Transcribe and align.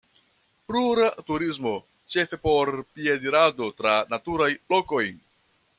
Rura 0.75 1.09
turismo, 1.27 1.73
ĉefe 2.15 2.41
por 2.47 2.73
piedirado 2.99 3.71
tra 3.83 3.95
naturaj 4.15 4.53
lokoj. 4.75 5.05